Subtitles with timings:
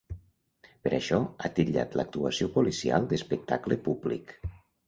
[0.87, 4.39] Per això, ha titllat l’actuació policial d‘‘espectacle públic’.